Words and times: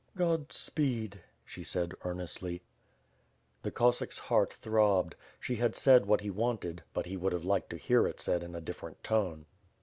"God 0.17 0.51
speed," 0.51 1.21
she 1.45 1.63
said 1.63 1.93
earnestly. 2.03 2.63
The 3.61 3.69
Cossack's 3.69 4.17
heart 4.17 4.51
throbbed. 4.55 5.13
She 5.39 5.57
had 5.57 5.75
said 5.75 6.07
what 6.07 6.21
he 6.21 6.31
wanted, 6.31 6.81
but 6.91 7.05
he 7.05 7.15
would 7.15 7.33
have 7.33 7.45
liked 7.45 7.69
to 7.69 7.77
hear 7.77 8.07
it 8.07 8.19
said 8.19 8.41
in 8.41 8.55
a 8.55 8.61
different 8.61 9.03
tone. 9.03 9.45